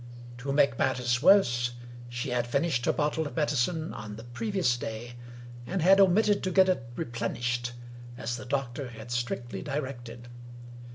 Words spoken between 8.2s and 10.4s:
the doctor had strictly directed.